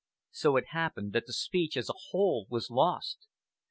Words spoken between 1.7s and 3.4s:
as a whole was lost.